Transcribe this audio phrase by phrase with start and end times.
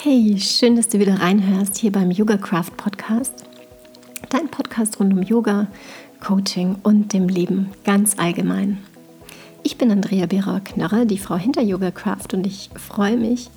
[0.00, 3.44] Hey, schön, dass du wieder reinhörst hier beim Yoga Craft Podcast.
[4.30, 5.66] Dein Podcast rund um Yoga,
[6.20, 8.78] Coaching und dem Leben ganz allgemein.
[9.64, 13.50] Ich bin Andrea Bera-Knarrer, die Frau hinter Yoga Craft und ich freue mich,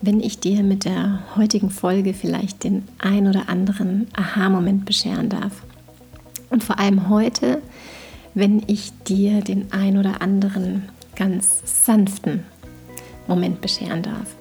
[0.00, 5.54] wenn ich dir mit der heutigen Folge vielleicht den ein oder anderen Aha-Moment bescheren darf.
[6.50, 7.60] Und vor allem heute,
[8.34, 12.44] wenn ich dir den ein oder anderen ganz sanften
[13.26, 14.36] Moment bescheren darf.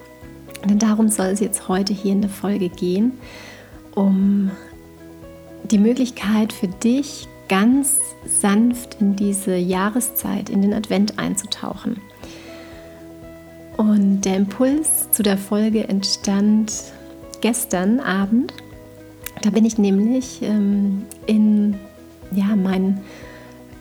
[0.65, 3.13] Denn darum soll es jetzt heute hier in der Folge gehen,
[3.95, 4.51] um
[5.63, 11.99] die Möglichkeit für dich ganz sanft in diese Jahreszeit, in den Advent einzutauchen.
[13.77, 16.73] Und der Impuls zu der Folge entstand
[17.41, 18.53] gestern Abend.
[19.41, 21.75] Da bin ich nämlich ähm, in
[22.31, 23.01] ja, mein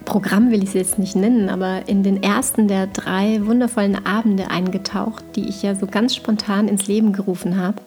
[0.08, 4.50] Programm will ich es jetzt nicht nennen, aber in den ersten der drei wundervollen Abende
[4.50, 7.82] eingetaucht, die ich ja so ganz spontan ins Leben gerufen habe.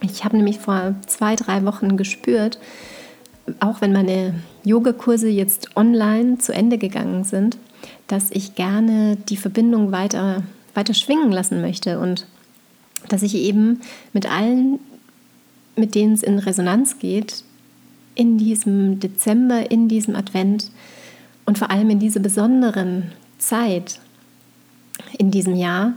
[0.00, 2.60] Ich habe nämlich vor zwei, drei Wochen gespürt,
[3.58, 7.58] auch wenn meine Yogakurse jetzt online zu Ende gegangen sind,
[8.06, 12.28] dass ich gerne die Verbindung weiter, weiter schwingen lassen möchte und
[13.08, 13.80] dass ich eben
[14.12, 14.78] mit allen,
[15.74, 17.42] mit denen es in Resonanz geht,
[18.14, 20.70] in diesem Dezember, in diesem Advent,
[21.50, 23.98] und vor allem in diese besonderen Zeit
[25.18, 25.94] in diesem Jahr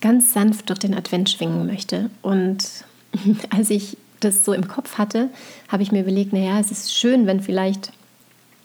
[0.00, 2.10] ganz sanft durch den Advent schwingen möchte.
[2.20, 2.64] Und
[3.56, 5.28] als ich das so im Kopf hatte,
[5.68, 7.92] habe ich mir überlegt, naja, es ist schön, wenn vielleicht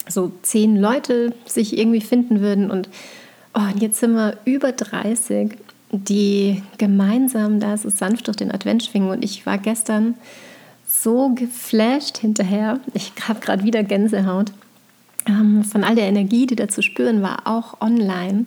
[0.09, 2.71] so zehn Leute sich irgendwie finden würden.
[2.71, 2.89] Und,
[3.53, 5.55] oh, und jetzt sind wir über 30,
[5.91, 9.11] die gemeinsam da so sanft durch den Advent schwingen.
[9.11, 10.15] Und ich war gestern
[10.87, 12.79] so geflasht hinterher.
[12.95, 14.51] Ich habe gerade wieder Gänsehaut
[15.25, 18.45] von all der Energie, die da zu spüren war, auch online.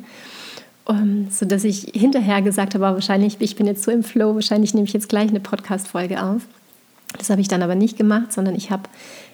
[0.84, 4.34] Um, ähm, so dass ich hinterher gesagt habe, wahrscheinlich, ich bin jetzt so im Flow,
[4.36, 6.42] wahrscheinlich nehme ich jetzt gleich eine Podcast-Folge auf.
[7.18, 8.84] Das habe ich dann aber nicht gemacht, sondern ich habe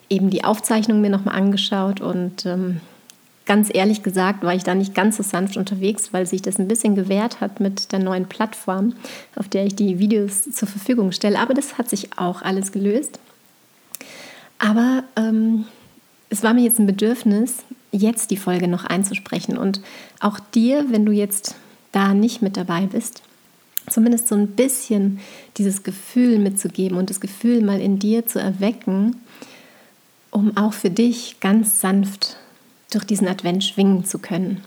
[0.08, 2.80] eben die Aufzeichnung mir nochmal angeschaut und ähm,
[3.44, 6.68] ganz ehrlich gesagt war ich da nicht ganz so sanft unterwegs, weil sich das ein
[6.68, 8.94] bisschen gewehrt hat mit der neuen Plattform,
[9.36, 11.38] auf der ich die Videos zur Verfügung stelle.
[11.38, 13.18] Aber das hat sich auch alles gelöst.
[14.58, 15.64] Aber ähm,
[16.32, 17.58] es war mir jetzt ein Bedürfnis,
[17.90, 19.82] jetzt die Folge noch einzusprechen und
[20.18, 21.56] auch dir, wenn du jetzt
[21.92, 23.22] da nicht mit dabei bist,
[23.90, 25.20] zumindest so ein bisschen
[25.58, 29.16] dieses Gefühl mitzugeben und das Gefühl mal in dir zu erwecken,
[30.30, 32.38] um auch für dich ganz sanft
[32.90, 34.62] durch diesen Advent schwingen zu können.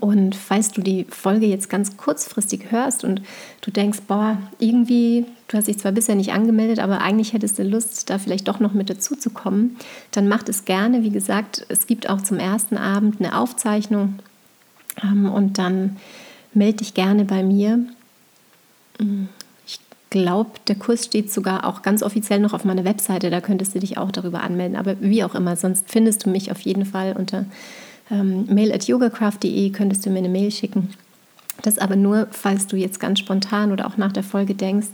[0.00, 3.20] Und falls du die Folge jetzt ganz kurzfristig hörst und
[3.60, 7.62] du denkst, boah, irgendwie, du hast dich zwar bisher nicht angemeldet, aber eigentlich hättest du
[7.62, 9.76] Lust, da vielleicht doch noch mit dazu zu kommen,
[10.12, 11.02] dann mach es gerne.
[11.02, 14.18] Wie gesagt, es gibt auch zum ersten Abend eine Aufzeichnung
[15.02, 15.96] ähm, und dann
[16.54, 17.80] melde dich gerne bei mir.
[19.66, 23.74] Ich glaube, der Kurs steht sogar auch ganz offiziell noch auf meiner Webseite, da könntest
[23.74, 24.76] du dich auch darüber anmelden.
[24.76, 27.44] Aber wie auch immer, sonst findest du mich auf jeden Fall unter
[28.10, 30.90] ähm, mail at yogacraft.de könntest du mir eine Mail schicken.
[31.62, 34.88] Das aber nur, falls du jetzt ganz spontan oder auch nach der Folge denkst,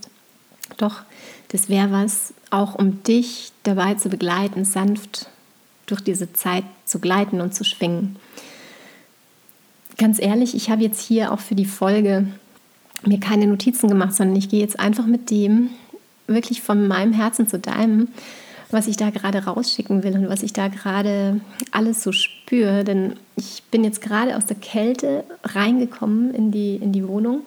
[0.76, 1.02] doch,
[1.48, 5.28] das wäre was, auch um dich dabei zu begleiten, sanft
[5.86, 8.16] durch diese Zeit zu gleiten und zu schwingen.
[9.98, 12.26] Ganz ehrlich, ich habe jetzt hier auch für die Folge
[13.04, 15.70] mir keine Notizen gemacht, sondern ich gehe jetzt einfach mit dem
[16.26, 18.08] wirklich von meinem Herzen zu deinem
[18.72, 21.40] was ich da gerade rausschicken will und was ich da gerade
[21.70, 22.84] alles so spüre.
[22.84, 27.42] Denn ich bin jetzt gerade aus der Kälte reingekommen in die, in die Wohnung.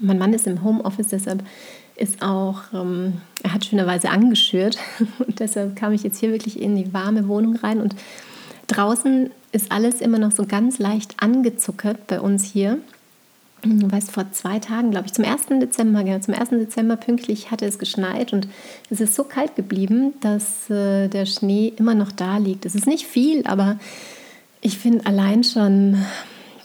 [0.00, 1.42] Mein Mann ist im Homeoffice, deshalb
[1.96, 4.78] ist auch, ähm, er hat schönerweise angeschürt
[5.26, 7.96] und deshalb kam ich jetzt hier wirklich in die warme Wohnung rein und
[8.66, 12.78] draußen ist alles immer noch so ganz leicht angezuckert bei uns hier.
[13.66, 15.46] Du weißt, vor zwei Tagen, glaube ich, zum 1.
[15.60, 16.50] Dezember, genau, zum 1.
[16.50, 18.46] Dezember pünktlich hatte es geschneit und
[18.90, 22.64] es ist so kalt geblieben, dass äh, der Schnee immer noch da liegt.
[22.64, 23.78] Es ist nicht viel, aber
[24.60, 25.96] ich finde allein schon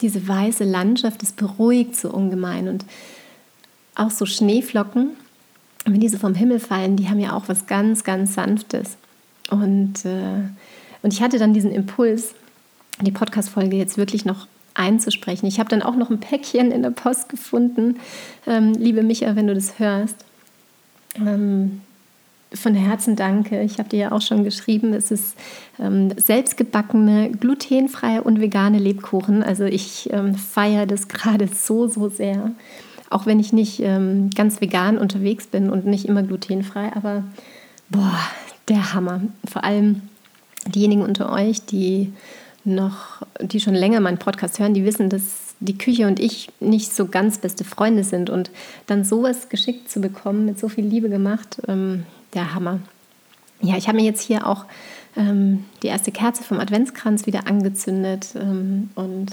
[0.01, 2.85] diese weiße Landschaft, das beruhigt so ungemein und
[3.95, 5.11] auch so Schneeflocken,
[5.85, 8.97] wenn diese vom Himmel fallen, die haben ja auch was ganz, ganz Sanftes.
[9.49, 10.43] Und, äh,
[11.01, 12.35] und ich hatte dann diesen Impuls,
[13.01, 15.47] die Podcast-Folge jetzt wirklich noch einzusprechen.
[15.47, 17.99] Ich habe dann auch noch ein Päckchen in der Post gefunden.
[18.47, 20.25] Ähm, liebe Micha, wenn du das hörst.
[21.15, 21.81] Ähm,
[22.53, 23.61] von Herzen danke.
[23.61, 25.35] Ich habe dir ja auch schon geschrieben, es ist
[25.79, 29.41] ähm, selbstgebackene, glutenfreie und vegane Lebkuchen.
[29.41, 32.51] Also ich ähm, feiere das gerade so, so sehr.
[33.09, 36.91] Auch wenn ich nicht ähm, ganz vegan unterwegs bin und nicht immer glutenfrei.
[36.95, 37.23] Aber
[37.89, 38.19] boah,
[38.67, 39.21] der Hammer.
[39.49, 40.01] Vor allem
[40.67, 42.11] diejenigen unter euch, die
[42.63, 46.93] noch, die schon länger meinen Podcast hören, die wissen, dass die Küche und ich nicht
[46.93, 48.29] so ganz beste Freunde sind.
[48.29, 48.51] Und
[48.87, 52.79] dann sowas geschickt zu bekommen, mit so viel Liebe gemacht, ähm, der Hammer.
[53.61, 54.65] Ja, ich habe mir jetzt hier auch
[55.15, 59.31] ähm, die erste Kerze vom Adventskranz wieder angezündet ähm, und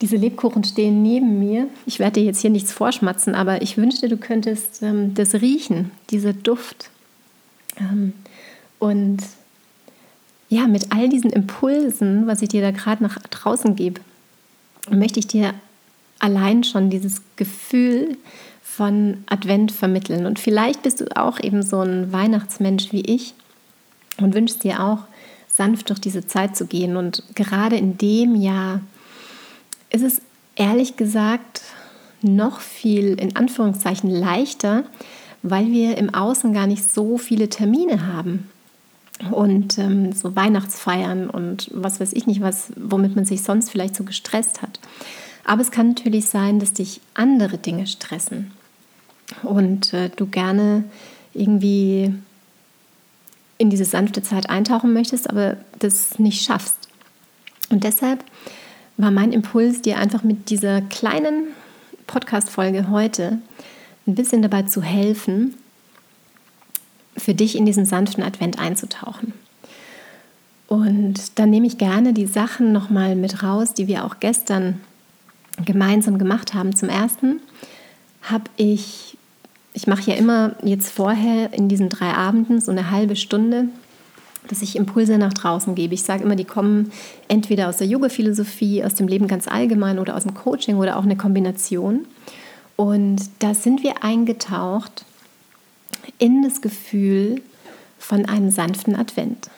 [0.00, 1.68] diese Lebkuchen stehen neben mir.
[1.86, 5.90] Ich werde dir jetzt hier nichts vorschmatzen, aber ich wünschte, du könntest ähm, das riechen,
[6.10, 6.90] dieser Duft.
[7.78, 8.12] Ähm,
[8.78, 9.18] und
[10.48, 14.00] ja, mit all diesen Impulsen, was ich dir da gerade nach draußen gebe,
[14.90, 15.52] möchte ich dir
[16.18, 18.16] allein schon dieses Gefühl
[18.62, 20.24] von Advent vermitteln.
[20.24, 23.34] Und vielleicht bist du auch eben so ein Weihnachtsmensch wie ich
[24.18, 25.00] und wünschst dir auch,
[25.52, 26.96] sanft durch diese Zeit zu gehen.
[26.96, 28.80] Und gerade in dem Jahr
[29.90, 30.22] ist es
[30.56, 31.62] ehrlich gesagt
[32.22, 34.84] noch viel in Anführungszeichen leichter,
[35.42, 38.48] weil wir im Außen gar nicht so viele Termine haben
[39.30, 43.96] und ähm, so Weihnachtsfeiern und was weiß ich nicht, was, womit man sich sonst vielleicht
[43.96, 44.78] so gestresst hat.
[45.44, 48.52] Aber es kann natürlich sein, dass dich andere Dinge stressen
[49.42, 50.84] und äh, du gerne
[51.34, 52.14] irgendwie
[53.58, 56.88] in diese sanfte Zeit eintauchen möchtest, aber das nicht schaffst.
[57.70, 58.24] Und deshalb
[58.96, 61.48] war mein Impuls, dir einfach mit dieser kleinen
[62.06, 63.38] Podcast-Folge heute
[64.06, 65.54] ein bisschen dabei zu helfen,
[67.18, 69.32] für dich in diesen sanften Advent einzutauchen.
[70.68, 74.80] Und dann nehme ich gerne die Sachen nochmal mit raus, die wir auch gestern
[75.64, 76.76] gemeinsam gemacht haben.
[76.76, 77.40] Zum ersten
[78.22, 79.16] habe ich,
[79.72, 83.64] ich mache ja immer jetzt vorher in diesen drei Abenden so eine halbe Stunde,
[84.48, 85.94] dass ich Impulse nach draußen gebe.
[85.94, 86.92] Ich sage immer, die kommen
[87.28, 91.04] entweder aus der Yoga-Philosophie, aus dem Leben ganz allgemein oder aus dem Coaching oder auch
[91.04, 92.06] eine Kombination.
[92.76, 95.04] Und da sind wir eingetaucht
[96.18, 97.42] in das Gefühl
[97.98, 99.50] von einem sanften Advent.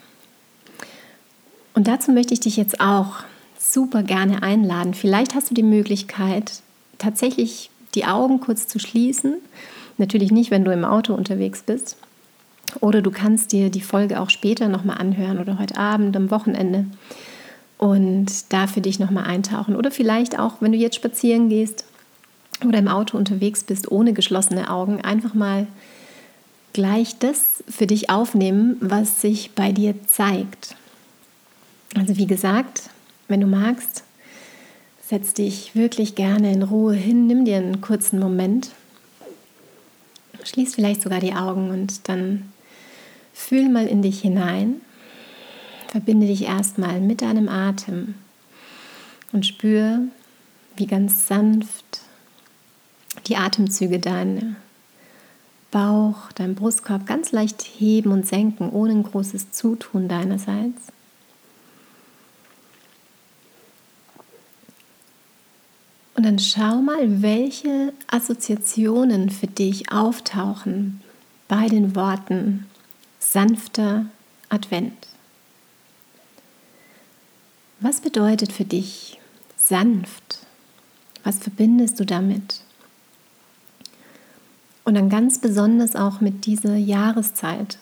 [1.74, 3.20] Und dazu möchte ich dich jetzt auch
[3.58, 4.94] super gerne einladen.
[4.94, 6.62] Vielleicht hast du die Möglichkeit,
[6.98, 9.36] tatsächlich die Augen kurz zu schließen.
[9.98, 11.96] Natürlich nicht, wenn du im Auto unterwegs bist.
[12.80, 16.86] Oder du kannst dir die Folge auch später nochmal anhören oder heute Abend, am Wochenende
[17.78, 19.74] und da für dich nochmal eintauchen.
[19.74, 21.84] Oder vielleicht auch, wenn du jetzt spazieren gehst
[22.64, 25.66] oder im Auto unterwegs bist, ohne geschlossene Augen, einfach mal
[26.72, 30.76] gleich das für dich aufnehmen, was sich bei dir zeigt.
[31.96, 32.90] Also wie gesagt,
[33.28, 34.04] wenn du magst,
[35.06, 38.70] setz dich wirklich gerne in Ruhe hin, nimm dir einen kurzen Moment,
[40.44, 42.52] schließ vielleicht sogar die Augen und dann
[43.34, 44.80] fühl mal in dich hinein,
[45.88, 48.14] verbinde dich erstmal mit deinem Atem
[49.32, 50.00] und spür,
[50.76, 52.00] wie ganz sanft
[53.26, 54.56] die Atemzüge deine
[55.70, 60.92] Bauch, dein Brustkorb ganz leicht heben und senken, ohne ein großes Zutun deinerseits.
[66.14, 71.00] Und dann schau mal, welche Assoziationen für dich auftauchen
[71.48, 72.66] bei den Worten
[73.18, 74.06] sanfter
[74.50, 75.08] Advent.
[77.80, 79.18] Was bedeutet für dich
[79.56, 80.40] sanft?
[81.24, 82.59] Was verbindest du damit?
[84.84, 87.78] Und dann ganz besonders auch mit dieser Jahreszeit,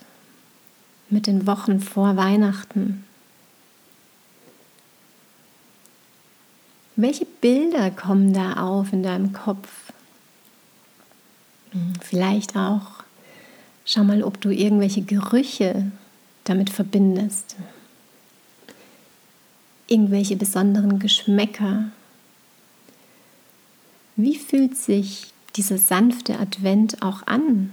[1.11, 3.05] mit den Wochen vor Weihnachten.
[6.97, 9.69] Welche Bilder kommen da auf in deinem Kopf?
[11.71, 13.05] Hm, vielleicht auch,
[13.85, 15.93] schau mal, ob du irgendwelche Gerüche
[16.43, 17.57] damit verbindest.
[19.87, 21.85] Irgendwelche besonderen Geschmäcker.
[24.17, 27.73] Wie fühlt sich dieser sanfte Advent auch an?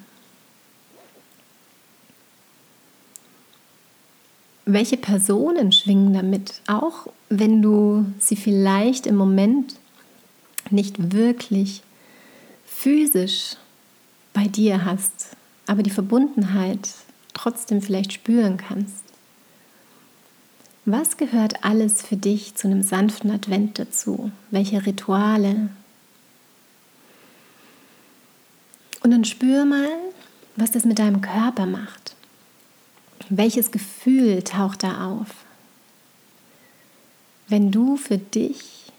[4.66, 9.76] Welche Personen schwingen damit, auch wenn du sie vielleicht im Moment
[10.72, 11.84] nicht wirklich
[12.66, 13.56] physisch
[14.34, 15.38] bei dir hast,
[15.68, 16.90] aber die Verbundenheit
[17.36, 19.04] trotzdem vielleicht spüren kannst?
[20.86, 24.32] Was gehört alles für dich zu einem sanften Advent dazu?
[24.50, 25.70] Welche Rituale,
[29.26, 29.90] Und spür mal,
[30.56, 32.16] was das mit deinem Körper macht.
[33.30, 35.30] Welches Gefühl taucht da auf?
[37.48, 38.92] Wenn du für dich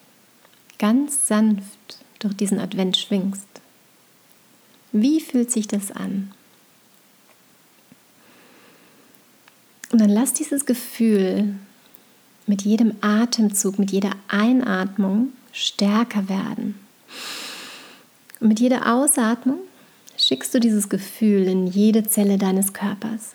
[0.80, 3.46] ganz sanft durch diesen Advent schwingst,
[4.90, 6.32] wie fühlt sich das an?
[9.92, 11.54] Und dann lass dieses Gefühl
[12.48, 16.74] mit jedem Atemzug, mit jeder Einatmung stärker werden.
[18.40, 19.60] Und mit jeder Ausatmung
[20.26, 23.34] schickst du dieses Gefühl in jede Zelle deines Körpers.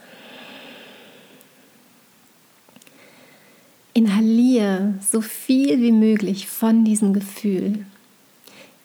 [3.94, 7.86] inhaliere so viel wie möglich von diesem Gefühl.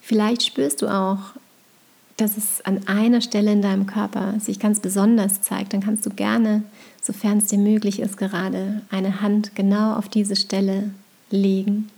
[0.00, 1.18] Vielleicht spürst du auch,
[2.16, 5.72] dass es an einer Stelle in deinem Körper sich ganz besonders zeigt.
[5.72, 6.62] Dann kannst du gerne,
[7.02, 10.90] sofern es dir möglich ist, gerade eine Hand genau auf diese Stelle
[11.30, 11.90] legen.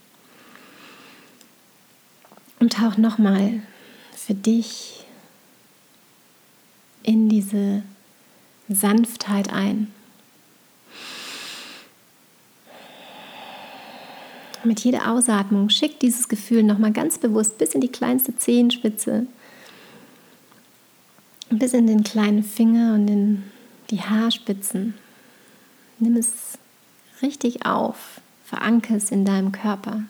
[2.59, 3.61] Und tauch nochmal
[4.17, 5.05] für dich
[7.03, 7.83] in diese
[8.69, 9.93] Sanftheit ein.
[14.65, 19.27] Mit jeder Ausatmung schick dieses Gefühl nochmal ganz bewusst bis in die kleinste Zehenspitze,
[21.51, 23.45] bis in den kleinen Finger und in
[23.91, 24.95] die Haarspitzen.
[26.01, 26.59] Nimm es
[27.23, 30.03] richtig auf, veranker es in deinem Körper,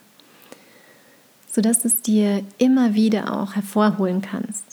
[1.49, 4.68] sodass du es dir immer wieder auch hervorholen kannst.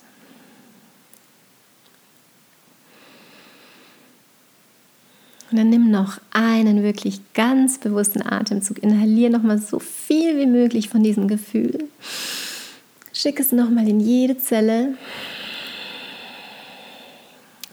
[5.50, 8.78] Und dann nimm noch einen wirklich ganz bewussten Atemzug.
[8.78, 11.88] Inhaliere nochmal so viel wie möglich von diesem Gefühl.
[13.12, 14.94] Schick es nochmal in jede Zelle.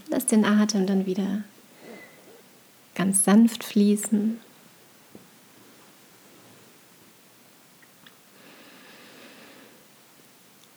[0.09, 1.43] Lass den Atem dann wieder
[2.93, 4.39] ganz sanft fließen.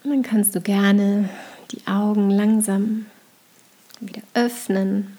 [0.03, 1.29] Und dann kannst du gerne
[1.73, 3.07] die Augen langsam
[4.01, 5.19] wieder öffnen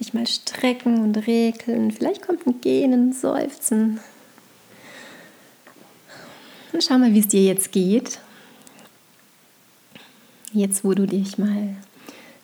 [0.00, 1.90] dich mal strecken und regeln.
[1.90, 4.00] Vielleicht kommt ein Gähnen, ein Seufzen.
[6.72, 8.20] Und schau mal, wie es dir jetzt geht.
[10.52, 11.76] Jetzt, wo du dich mal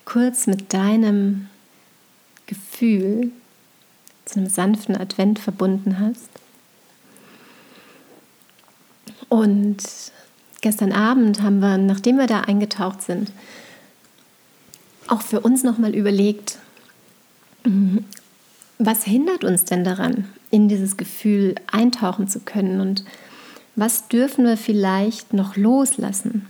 [0.04, 1.49] kurz mit deinem
[2.46, 3.30] Gefühl
[4.25, 6.28] zu einem sanften Advent verbunden hast.
[9.28, 9.82] Und
[10.61, 13.32] gestern Abend haben wir, nachdem wir da eingetaucht sind,
[15.06, 16.58] auch für uns nochmal überlegt,
[18.78, 23.04] was hindert uns denn daran, in dieses Gefühl eintauchen zu können und
[23.76, 26.47] was dürfen wir vielleicht noch loslassen?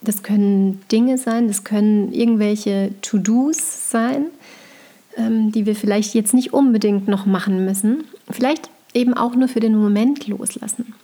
[0.00, 4.26] Das können Dinge sein, das können irgendwelche To-Dos sein,
[5.16, 8.04] ähm, die wir vielleicht jetzt nicht unbedingt noch machen müssen.
[8.30, 10.94] Vielleicht eben auch nur für den Moment loslassen.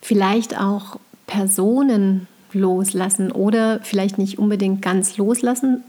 [0.00, 5.82] Vielleicht auch Personen loslassen oder vielleicht nicht unbedingt ganz loslassen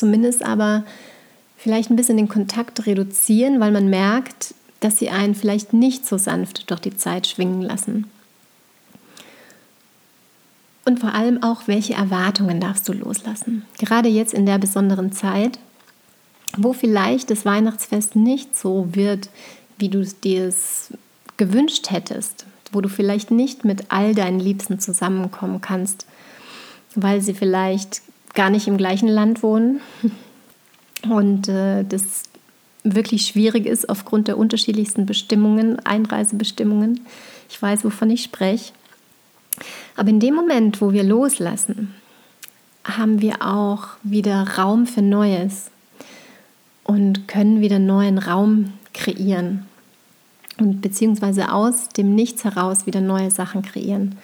[0.00, 0.84] zumindest aber
[1.56, 6.16] vielleicht ein bisschen den Kontakt reduzieren, weil man merkt, dass sie einen vielleicht nicht so
[6.16, 8.10] sanft durch die Zeit schwingen lassen.
[10.86, 13.66] Und vor allem auch, welche Erwartungen darfst du loslassen?
[13.78, 15.58] Gerade jetzt in der besonderen Zeit,
[16.56, 19.28] wo vielleicht das Weihnachtsfest nicht so wird,
[19.78, 20.52] wie du es dir
[21.36, 26.06] gewünscht hättest, wo du vielleicht nicht mit all deinen Liebsten zusammenkommen kannst,
[26.94, 28.02] weil sie vielleicht
[28.34, 29.80] gar nicht im gleichen Land wohnen
[31.08, 32.24] und äh, das
[32.82, 37.00] wirklich schwierig ist aufgrund der unterschiedlichsten Bestimmungen, Einreisebestimmungen.
[37.48, 38.72] Ich weiß, wovon ich spreche.
[39.96, 41.94] Aber in dem Moment, wo wir loslassen,
[42.84, 45.70] haben wir auch wieder Raum für Neues
[46.84, 49.66] und können wieder neuen Raum kreieren
[50.58, 54.16] und beziehungsweise aus dem Nichts heraus wieder neue Sachen kreieren.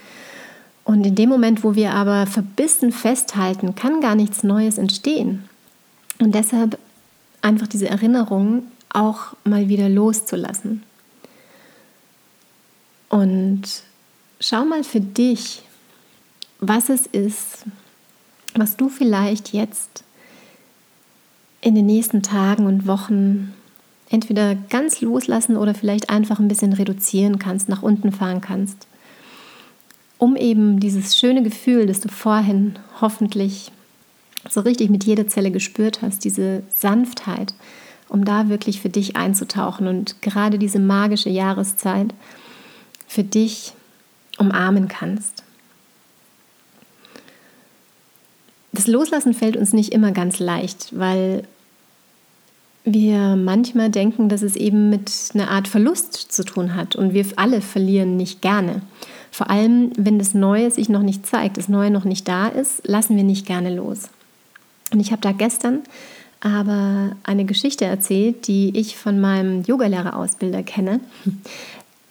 [0.86, 5.48] Und in dem Moment, wo wir aber verbissen festhalten, kann gar nichts Neues entstehen.
[6.20, 6.78] Und deshalb
[7.42, 10.84] einfach diese Erinnerung auch mal wieder loszulassen.
[13.08, 13.62] Und
[14.38, 15.62] schau mal für dich,
[16.60, 17.64] was es ist,
[18.54, 20.04] was du vielleicht jetzt
[21.62, 23.54] in den nächsten Tagen und Wochen
[24.08, 28.86] entweder ganz loslassen oder vielleicht einfach ein bisschen reduzieren kannst, nach unten fahren kannst
[30.18, 33.70] um eben dieses schöne Gefühl, das du vorhin hoffentlich
[34.48, 37.54] so richtig mit jeder Zelle gespürt hast, diese Sanftheit,
[38.08, 42.14] um da wirklich für dich einzutauchen und gerade diese magische Jahreszeit
[43.06, 43.72] für dich
[44.38, 45.42] umarmen kannst.
[48.72, 51.44] Das Loslassen fällt uns nicht immer ganz leicht, weil
[52.84, 57.26] wir manchmal denken, dass es eben mit einer Art Verlust zu tun hat und wir
[57.36, 58.82] alle verlieren nicht gerne.
[59.36, 62.88] Vor allem, wenn das Neue sich noch nicht zeigt, das Neue noch nicht da ist,
[62.88, 64.08] lassen wir nicht gerne los.
[64.90, 65.80] Und ich habe da gestern
[66.40, 71.00] aber eine Geschichte erzählt, die ich von meinem Yogalehrerausbilder kenne.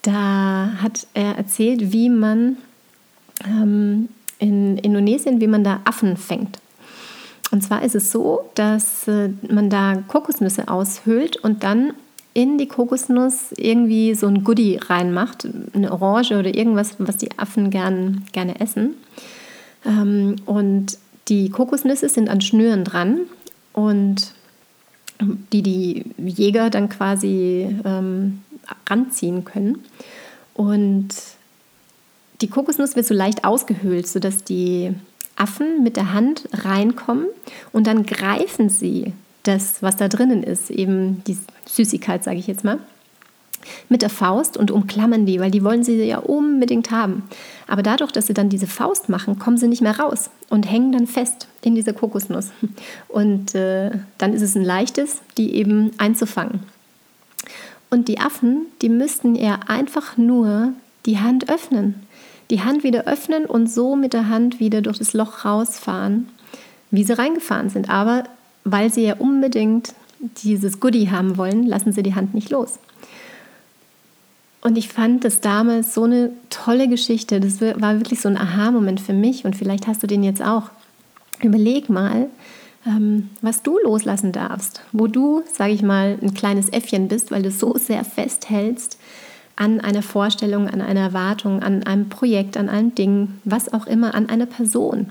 [0.03, 2.57] Da hat er erzählt, wie man
[3.43, 6.59] ähm, in Indonesien, wie man da Affen fängt.
[7.49, 11.93] Und zwar ist es so, dass äh, man da Kokosnüsse aushöhlt und dann
[12.35, 17.69] in die Kokosnuss irgendwie so ein Goodie reinmacht, eine Orange oder irgendwas, was die Affen
[17.69, 18.95] gern, gerne essen.
[19.85, 20.97] Ähm, und
[21.29, 23.21] die Kokosnüsse sind an Schnüren dran
[23.71, 24.33] und
[25.53, 28.41] die die Jäger dann quasi ähm,
[28.89, 29.85] ranziehen können.
[30.53, 31.07] Und
[32.41, 34.93] die Kokosnuss wird so leicht ausgehöhlt, sodass die
[35.37, 37.27] Affen mit der Hand reinkommen
[37.71, 39.13] und dann greifen sie
[39.47, 42.79] das, was da drinnen ist, eben die Süßigkeit, sage ich jetzt mal,
[43.89, 47.23] mit der Faust und umklammern die, weil die wollen sie ja unbedingt haben.
[47.67, 50.91] Aber dadurch, dass sie dann diese Faust machen, kommen sie nicht mehr raus und hängen
[50.91, 52.49] dann fest in dieser Kokosnuss.
[53.07, 56.59] Und äh, dann ist es ein leichtes, die eben einzufangen.
[57.89, 60.73] Und die Affen, die müssten ja einfach nur
[61.05, 61.95] die Hand öffnen.
[62.49, 66.29] Die Hand wieder öffnen und so mit der Hand wieder durch das Loch rausfahren,
[66.91, 67.89] wie sie reingefahren sind.
[67.89, 68.25] Aber
[68.65, 69.93] weil sie ja unbedingt
[70.43, 72.79] dieses Goodie haben wollen, lassen sie die Hand nicht los.
[74.61, 77.39] Und ich fand das damals so eine tolle Geschichte.
[77.39, 80.71] Das war wirklich so ein Aha-Moment für mich und vielleicht hast du den jetzt auch.
[81.43, 82.27] Überleg mal,
[82.87, 87.43] ähm, was du loslassen darfst, wo du, sage ich mal, ein kleines Äffchen bist, weil
[87.43, 88.97] du so sehr festhältst
[89.55, 94.15] an einer Vorstellung, an einer Erwartung, an einem Projekt, an einem Ding, was auch immer,
[94.15, 95.09] an einer Person.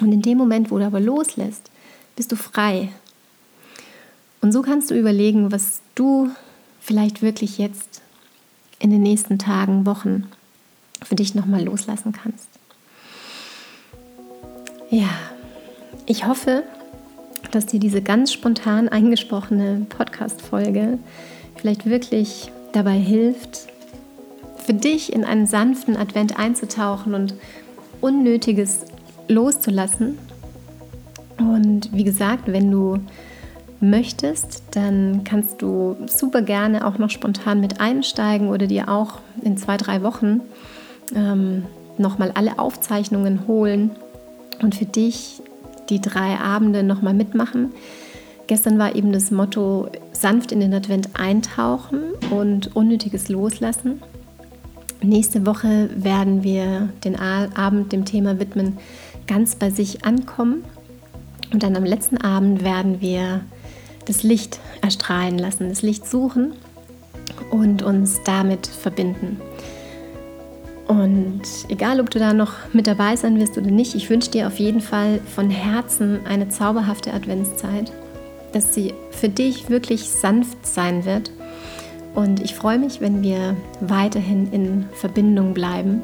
[0.00, 1.70] Und in dem Moment, wo du aber loslässt,
[2.16, 2.90] bist du frei.
[4.40, 6.30] Und so kannst du überlegen, was du
[6.80, 8.02] vielleicht wirklich jetzt
[8.78, 10.26] in den nächsten Tagen, Wochen
[11.02, 12.48] für dich nochmal loslassen kannst.
[14.90, 15.08] Ja,
[16.06, 16.64] ich hoffe,
[17.52, 20.98] dass dir diese ganz spontan eingesprochene Podcast-Folge
[21.56, 23.66] vielleicht wirklich dabei hilft,
[24.64, 27.34] für dich in einen sanften Advent einzutauchen und
[28.00, 28.86] Unnötiges
[29.28, 30.18] loszulassen.
[31.40, 32.98] Und wie gesagt, wenn du
[33.80, 39.56] möchtest, dann kannst du super gerne auch noch spontan mit einsteigen oder dir auch in
[39.56, 40.42] zwei, drei Wochen
[41.14, 41.64] ähm,
[41.96, 43.90] nochmal alle Aufzeichnungen holen
[44.60, 45.42] und für dich
[45.88, 47.72] die drei Abende nochmal mitmachen.
[48.46, 54.02] Gestern war eben das Motto sanft in den Advent eintauchen und unnötiges loslassen.
[55.02, 58.76] Nächste Woche werden wir den Abend dem Thema widmen,
[59.26, 60.64] ganz bei sich ankommen.
[61.52, 63.42] Und dann am letzten Abend werden wir
[64.06, 66.54] das Licht erstrahlen lassen, das Licht suchen
[67.50, 69.40] und uns damit verbinden.
[70.86, 74.48] Und egal, ob du da noch mit dabei sein wirst oder nicht, ich wünsche dir
[74.48, 77.92] auf jeden Fall von Herzen eine zauberhafte Adventszeit,
[78.52, 81.30] dass sie für dich wirklich sanft sein wird.
[82.16, 86.02] Und ich freue mich, wenn wir weiterhin in Verbindung bleiben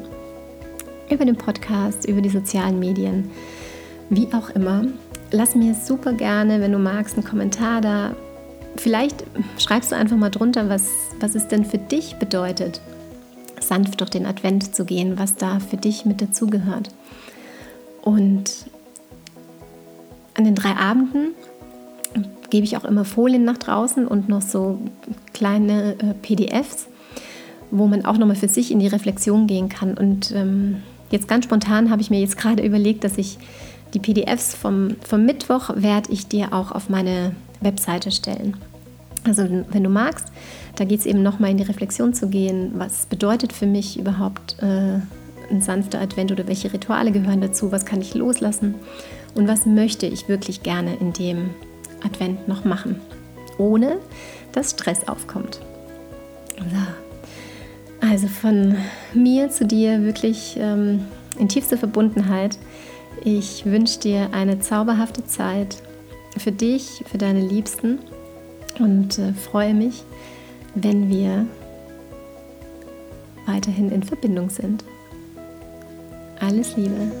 [1.09, 3.29] über den Podcast, über die sozialen Medien,
[4.09, 4.85] wie auch immer
[5.31, 8.15] lass mir super gerne, wenn du magst, einen Kommentar da.
[8.77, 9.23] Vielleicht
[9.57, 12.81] schreibst du einfach mal drunter, was, was es denn für dich bedeutet,
[13.59, 16.91] sanft durch den Advent zu gehen, was da für dich mit dazugehört.
[18.03, 18.67] Und
[20.35, 21.29] an den drei Abenden
[22.49, 24.79] gebe ich auch immer Folien nach draußen und noch so
[25.33, 26.87] kleine äh, PDFs,
[27.71, 29.97] wo man auch nochmal für sich in die Reflexion gehen kann.
[29.97, 33.37] Und ähm, jetzt ganz spontan habe ich mir jetzt gerade überlegt, dass ich
[33.93, 38.57] die PDFs vom, vom Mittwoch werde ich dir auch auf meine Webseite stellen.
[39.23, 40.27] Also wenn du magst,
[40.75, 44.57] da geht es eben nochmal in die Reflexion zu gehen, was bedeutet für mich überhaupt
[44.61, 44.99] äh,
[45.49, 48.75] ein sanfter Advent oder welche Rituale gehören dazu, was kann ich loslassen
[49.35, 51.49] und was möchte ich wirklich gerne in dem
[52.05, 52.99] Advent noch machen,
[53.57, 53.97] ohne
[54.51, 55.59] dass Stress aufkommt.
[56.57, 58.07] So.
[58.07, 58.75] Also von
[59.13, 61.05] mir zu dir wirklich ähm,
[61.37, 62.57] in tiefster Verbundenheit.
[63.23, 65.77] Ich wünsche dir eine zauberhafte Zeit
[66.37, 67.99] für dich, für deine Liebsten
[68.79, 70.03] und äh, freue mich,
[70.75, 71.45] wenn wir
[73.45, 74.83] weiterhin in Verbindung sind.
[76.39, 77.11] Alles Liebe.